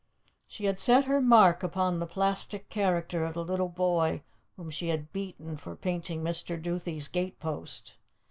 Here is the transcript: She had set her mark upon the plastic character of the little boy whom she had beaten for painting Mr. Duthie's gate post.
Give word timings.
She 0.47 0.65
had 0.65 0.79
set 0.79 1.05
her 1.05 1.21
mark 1.21 1.61
upon 1.61 1.99
the 1.99 2.07
plastic 2.07 2.69
character 2.69 3.23
of 3.23 3.35
the 3.35 3.43
little 3.45 3.69
boy 3.69 4.23
whom 4.57 4.71
she 4.71 4.87
had 4.87 5.13
beaten 5.13 5.57
for 5.57 5.75
painting 5.75 6.23
Mr. 6.23 6.59
Duthie's 6.59 7.07
gate 7.07 7.39
post. 7.39 7.97